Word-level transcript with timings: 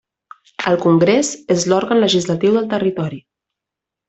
El 0.71 0.77
Congrés 0.85 1.29
és 1.57 1.67
l'òrgan 1.73 2.01
legislatiu 2.07 2.57
del 2.59 2.67
Territori. 2.75 3.23